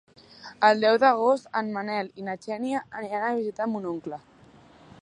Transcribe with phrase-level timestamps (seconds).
[0.69, 4.23] El deu d'agost en Manel i na Xènia aniran a visitar mon oncle.